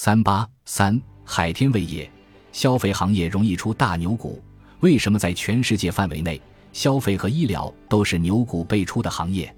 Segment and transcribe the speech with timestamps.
[0.00, 2.08] 三八三海天味业，
[2.52, 4.40] 消费行业容易出大牛股。
[4.78, 6.40] 为什么在全世界范围内，
[6.72, 9.52] 消费和医疗都是牛股辈出的行业？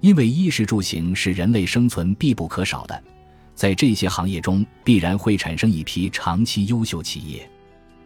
[0.00, 3.04] 因为衣食住行是人类生存必不可少的，
[3.54, 7.46] 在这些行业中必然会产生一批长期优秀企业，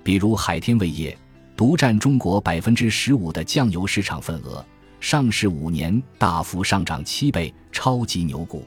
[0.03, 1.17] 比如海天味业，
[1.57, 4.67] 独占中国百分之十五的酱油市场份额，
[4.99, 8.67] 上市五年大幅上涨七倍，超级牛股。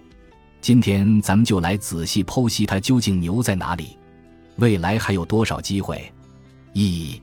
[0.62, 3.98] 今天咱们就来仔细剖析它究竟牛在哪里，
[4.58, 6.00] 未来还有多少机会？
[6.74, 7.20] 一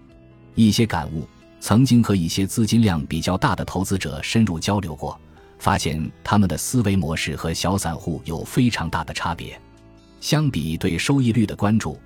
[0.57, 1.27] 一些感悟。
[1.61, 5.19] 曾经和一些资金量比较大的投资者深入交流过，
[5.59, 9.61] 发现他们的思维模式和小散户有非常大的差别。
[10.21, 11.99] 相比对收益率的关注，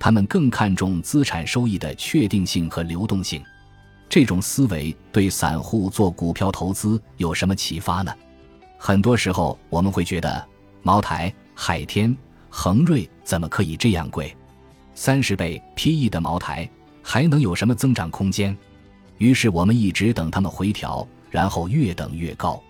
[0.00, 3.40] 他们更看重资产收益的确定性和流动性。
[4.08, 8.12] 这种思维对散户做股票投资有什么启发呢？
[8.78, 10.51] 很多时候我们会觉得。
[10.82, 12.14] 茅台、海天、
[12.50, 14.36] 恒瑞怎么可以这样贵？
[14.94, 16.68] 三十倍 P/E 的茅台
[17.02, 18.56] 还能有什么增长空间？
[19.18, 22.60] 于是我们一直等他们回调，然后越等越高。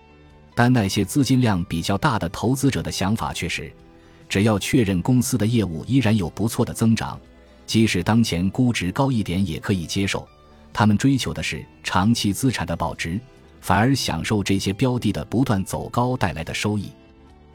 [0.55, 3.73] 但那些资金量比较大的投资者的想法却是：
[4.29, 7.19] 只要确认公司的业务依然有不错的增长，
[7.65, 10.27] 即使当前估值高一点也可以接受。
[10.71, 13.19] 他们追求的是长期资产的保值，
[13.59, 16.91] 反而享受这些标的的不断走高带来的收益。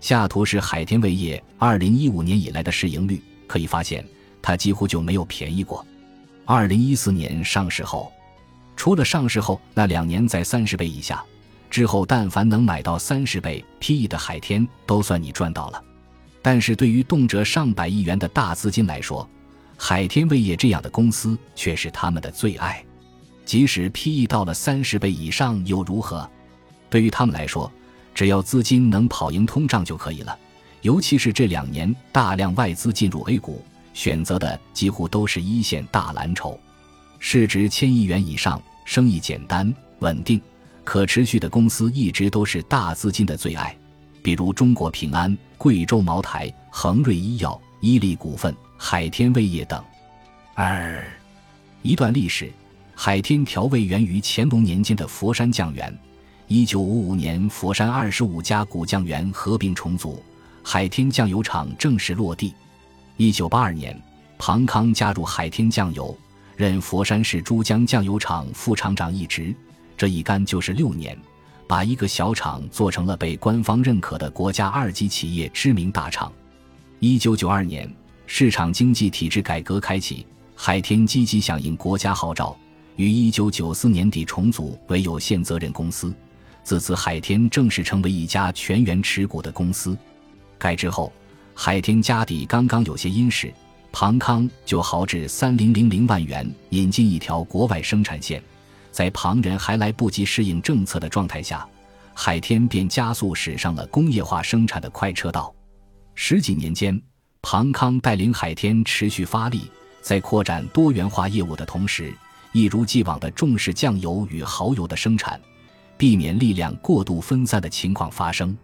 [0.01, 4.05] 下图是海天味业二零一五年以来的市盈率，可以发现
[4.41, 5.85] 它几乎就没有便宜过。
[6.45, 8.13] 二零一四年上市后，
[8.77, 11.23] 除了上市后那两年在三十倍以下，
[11.69, 15.83] 之后但凡能买到三十倍 PE 的海天，都算你赚到了。
[16.41, 19.29] 但是对于动辄上百亿元的大资金来说，
[19.77, 22.83] 海天味业这样的公司却是他们的最爱。
[23.45, 26.29] 即使 PE 到了三十倍以上又如何？
[26.89, 27.71] 对于他们来说。
[28.19, 30.37] 只要资金能跑赢通胀就可以了，
[30.83, 36.59] 尤其是这两年大量外资进入 A 股，选择的几乎都是一线大蓝筹，
[37.21, 40.41] 市值千亿元以上、生意简单、稳定、
[40.83, 43.73] 可持续的公司一直都是大资金的最爱，
[44.21, 49.81] 比如中国平安、贵州茅台、恒瑞医药、伊利股份、海天味业等。
[50.55, 51.05] 二，
[51.83, 52.53] 一段历史，
[52.97, 55.97] 海天调味源于乾隆年间的佛山酱园。
[56.51, 60.23] 一九五五年，佛山二十五家古酱园合并重组，
[60.63, 62.55] 海天酱油厂正式落地。
[63.19, 63.95] 一九八二年，
[64.39, 66.17] 庞康加入海天酱油，
[66.57, 69.55] 任佛山市珠江酱油厂副厂长一职，
[69.95, 71.15] 这一干就是六年，
[71.67, 76.33] 把一个小厂做成了被官方认可的国家二级企业知名大厂。
[76.99, 77.95] 一九九二年，
[78.27, 82.57] 市场经济体制改革开启，海天积极响应国家号召，
[82.97, 86.11] 于一九九四年底重组为有限责任公司。
[86.69, 89.97] 自此，海天正式成为一家全员持股的公司。
[90.59, 91.11] 改制后，
[91.55, 93.51] 海天家底刚刚有些殷实，
[93.91, 98.43] 庞康就豪掷三零零零万元引进一条国外生产线。
[98.93, 101.67] 在旁人还来不及适应政策的状态下，
[102.13, 105.51] 海天便加速驶上了工业化生产的快车道。
[106.15, 107.01] 十几年间，
[107.41, 109.71] 庞康带领海天持续发力，
[110.03, 112.13] 在扩展多元化业务的同时，
[112.53, 115.41] 一如既往地重视酱油与蚝油的生产。
[115.99, 118.57] 避免力量过度分散的情况发生，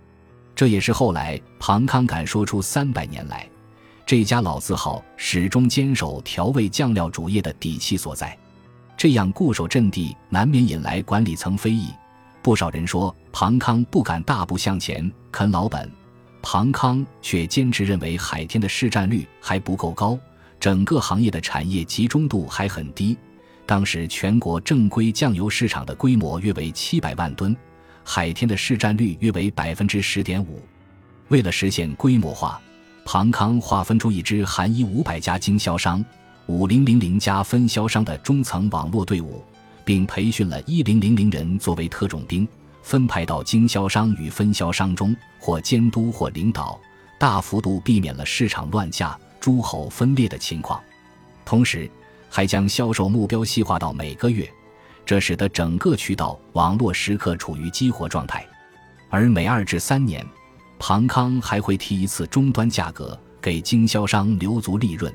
[0.55, 3.47] 这也是后来庞康敢说出三百年来
[4.07, 8.39] 这家老字号始终坚守调味酱料主业的底气所在。
[8.97, 11.89] 这样固守阵地，难免引来管理层非议。
[12.41, 15.91] 不少人说庞康不敢大步向前啃老本，
[16.41, 20.17] 庞康却坚持认为海天的市占率还不够高，
[20.61, 23.17] 整个行业的产业集中度还很低。
[23.67, 27.57] 当时全国正规酱油市场的规模约为七百万吨，
[28.05, 30.63] 海天的市占率约为百分之十点五。
[31.29, 32.61] 为了实现规模化，
[33.05, 36.05] 庞康划分出一支含一五百家经销商、
[36.47, 39.43] 五零零零家分销商的中层网络队伍，
[39.85, 42.47] 并培训了一零零零人作为特种兵，
[42.83, 46.79] 分派到经销商与分销商中，或监督或领导，
[47.19, 50.79] 大幅度避免了市场乱价、诸侯分裂的情况。
[51.47, 51.91] 同时，
[52.35, 54.53] 还将销售目标细化到每个月，
[55.07, 58.45] 这使得整个渠道网络时刻处于激活状态。
[59.09, 60.27] 而每二至三年，
[60.77, 65.15] 庞康还会提一次终端价格，给经销商留足利润。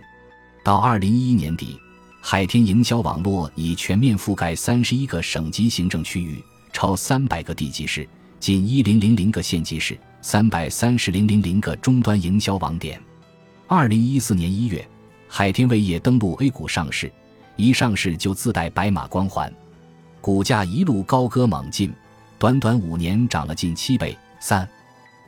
[0.64, 1.78] 到二零一一年底，
[2.22, 8.08] 海天营销网络已全面覆盖三十一个省级行政区域，超三百个地级市，
[8.40, 12.98] 近一零零零个县级市，三百三十零零零个终端营销网点。
[13.68, 14.88] 二零一四年一月。
[15.32, 17.10] 海天味业登陆 A 股上市，
[17.56, 19.54] 一上市就自带白马光环，
[20.20, 21.94] 股价一路高歌猛进，
[22.40, 24.18] 短短五年涨了近七倍。
[24.40, 24.68] 三、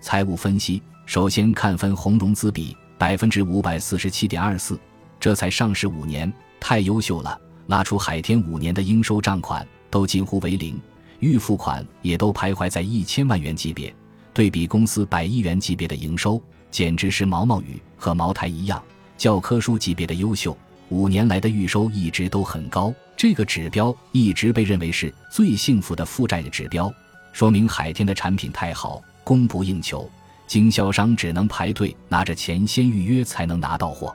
[0.02, 4.78] 财务分析：首先看分红融资比，百分之五百四十七点二四，
[5.20, 7.40] 这才上市五年，太优秀了。
[7.68, 10.82] 拉出海天五年的应收账款都近乎为零，
[11.20, 13.94] 预付款也都徘徊在一千万元级别。
[14.34, 18.82] 对比公司百亿元级别的营收，简直是毛毛雨，和茅台一样，
[19.22, 20.58] 教科书级别的优秀。
[20.90, 26.92] 五年来的预收一直都很高，这个指标一直被认为是最幸福的负债的指标，
[27.32, 30.10] 说明海天的产品太好，供不应求，
[30.48, 34.12] 经销商只能排队拿着钱先预约才能拿到货。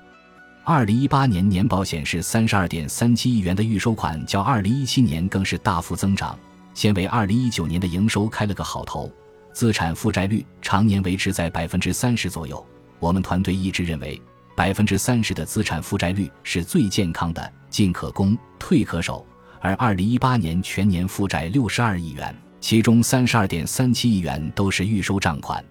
[0.65, 6.37] 二零一八年年报显示，三十二点三七亿元的预收款较二零一七年更是大幅增长，
[6.75, 9.09] 先为二零一九年的营收开了个好头。
[9.53, 12.67] 资产负债率常年维持在百分之三十左右，
[12.99, 14.21] 我们团队一直认为。
[14.57, 19.25] 百分之三十的资产负债率是最健康的，进可攻，退可守。
[19.61, 25.63] 而二零一八年全年负债六十二亿元，其中三十二点三七亿元都是预收账款，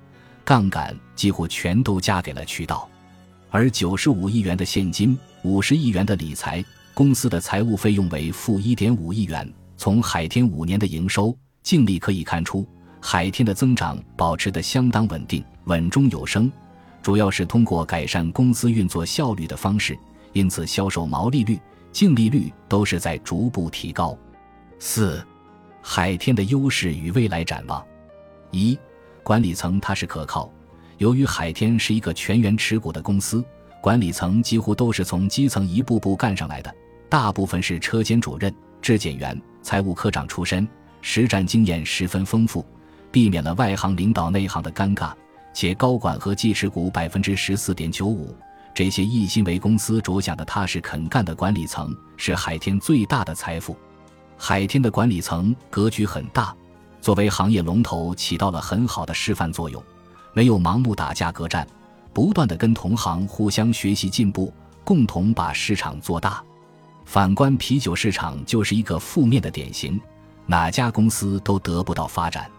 [0.44, 2.88] 杠杆几乎全都加给了渠道。
[3.50, 9.52] 而九十五亿元的现金，五十亿元的理财，公司的财务费用为负一点五亿元。
[9.78, 12.68] 从海天五年的营收净利可以看出，
[13.02, 16.52] 海天的增长保持得相当稳定，稳中有升。
[17.06, 19.96] 主要是通过改善公司运作效率的方式，
[20.34, 21.60] 因此销售毛利率、
[21.92, 24.18] 净利率都是在逐步提高。
[24.80, 25.24] 四、
[25.84, 27.86] 海天的优势与未来展望：
[28.50, 28.76] 一、
[29.22, 30.52] 管理层踏实可靠。
[30.98, 33.46] 由于海天是一个全员持股的公司，
[33.84, 36.74] 管理层几乎都是从基层一步步干上来的，
[37.08, 40.68] 大部分是车间主任、质检员、财务科长出身，
[41.04, 42.66] 实战经验十分丰富，
[43.12, 45.14] 避免了外行领导内行的尴尬。
[45.56, 48.36] 且高管和计持股百分之十四点九五，
[48.74, 53.74] 这些一心为公司着想的踏实肯干的管理层是海天最大的财富。
[54.38, 56.54] 海天的管理层格局很大，
[57.00, 59.82] 作为行业龙头起到了很好的示范作用，
[60.34, 61.66] 没有盲目打价格战，
[62.12, 64.54] 不断的跟同行互相学习进步，
[64.84, 66.44] 共同把市场做大。
[67.06, 69.98] 反观啤酒市场就是一个负面的典型，
[70.48, 72.52] 哪家公司都得不到发展。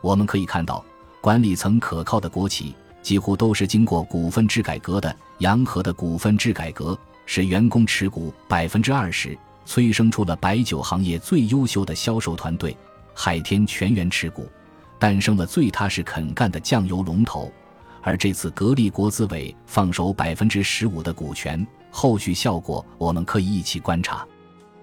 [0.00, 0.82] 我们可以看到。
[1.20, 5.14] 管理层可靠的国企几乎都是经过股份制改革的。
[5.38, 12.76] 洋河的股份制改革使员工持股百分之二十，催生出了白酒行业最优秀的销售团队。
[13.14, 14.46] 海天全员持股，
[14.98, 17.50] 诞生了最踏实肯干的酱油龙头。
[18.02, 24.26] 而这次格力国资委放手百分之十五的股权，后续效果我们可以一起观察。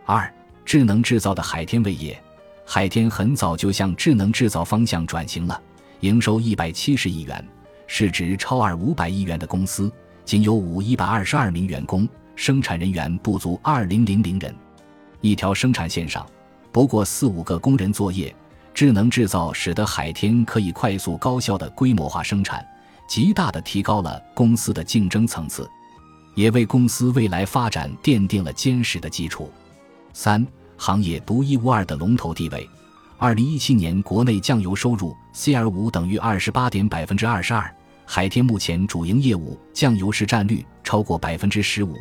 [0.05, 0.31] 二、
[0.65, 2.19] 智能制造的海天味业，
[2.65, 5.59] 海天很早就向智能制造方向转型了。
[6.01, 7.47] 营收一百七十亿元，
[7.87, 9.91] 市值超二五百亿元的公司，
[10.23, 14.53] 仅有五一百二十二名员工，生产人员不足二零零零人。
[15.21, 16.25] 一条生产线上，
[16.71, 18.33] 不过四五个工人作业。
[18.75, 22.63] 智能制造使得海天可以快速高效的规模化生产，
[23.09, 25.67] 极大的提高了公司的竞争层次，
[26.35, 29.51] 也为公司未来发展奠定了坚实的基础。
[30.13, 30.45] 三，
[30.77, 32.69] 行业独一无二的龙头地位。
[33.19, 37.75] 二零一七年国内酱油收入 CR 五等于二十八点百分之二十二，
[38.05, 41.95] 海天目前主营业务酱油市占率超过百分之十五，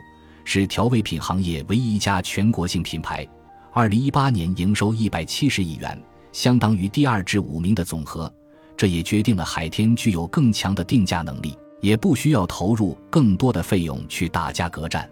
[0.44, 3.26] 是调味品行业唯一一家全国性品牌。
[3.72, 5.98] 二零一八年营收一百七十亿元，
[6.32, 8.30] 相当于第二至五名的总和，
[8.76, 15.08] 这也决定了海天具有更强的定价能力，也不需要投入更多的费用去打价格战。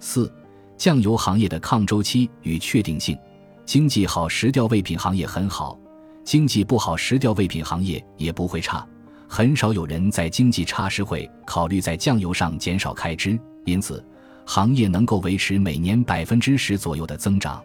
[0.00, 0.32] 四，
[0.78, 3.14] 酱油行业的抗周期与确定性。
[3.66, 5.78] 经济好，石调味品行业很好；
[6.22, 8.86] 经济不好，石调味品行业也不会差。
[9.26, 14.04] 很少有人在经济差时会考虑在酱油上减少开支，因此
[14.44, 17.62] 行业能够维持每年百分之十左右的增长。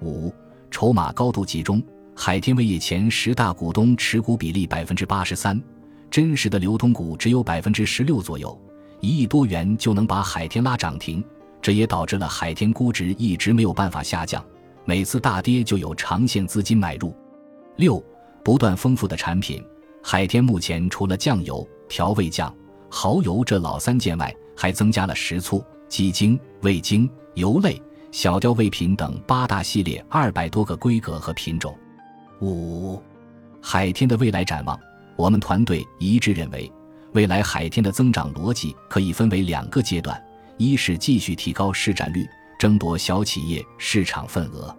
[0.00, 0.32] 五，
[0.70, 1.82] 筹码高度集中，
[2.14, 5.62] 海天味业前十大股东持股比例百分之八十三，
[6.10, 8.58] 真实的流通股只有百分之十六左右，
[9.00, 11.22] 一亿多元就能把海天拉涨停，
[11.60, 14.42] 这也导致了海天估值一直没有办法下降。
[14.88, 17.12] 每次大跌就有长线资金买入。
[17.74, 18.02] 六，
[18.44, 19.62] 不断丰富的产品。
[20.00, 22.54] 海天目前除了酱油、调味酱、
[22.88, 31.76] 蚝油这老三件外，还增加了食醋、鸡精、味精、油类、小调味品等八大系列二百多个规格和品种。
[32.40, 33.02] 五，
[33.60, 34.78] 海天的未来展望。
[35.16, 36.70] 我们团队一致认为，
[37.12, 40.22] 未来海天的增长逻辑可以分为两个阶段：
[40.58, 42.24] 一是继续提高市占率。
[42.66, 44.76] 争夺小企业市场份额，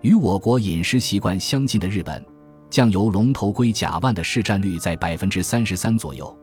[0.00, 2.24] 与我国饮食习惯相近的日本，
[2.70, 6.38] 酱油龙头龟甲万的市占率在百分之三十三左右，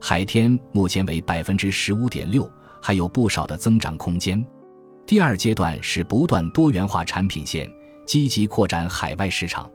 [0.00, 2.50] 海天目前为百分之十五点六，
[2.82, 4.44] 还有不少的增长空间。
[5.06, 7.70] 第二阶段是不断多元化产品线，
[8.04, 9.70] 积极扩展海外市场。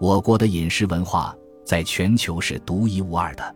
[0.00, 3.54] 我国的饮食文化在全球是独一无二的，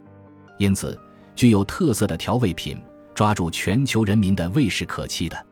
[0.59, 1.01] 因此
[1.35, 2.79] 具有特色的调味品，
[3.15, 5.47] 抓住全球人民的味是可期的。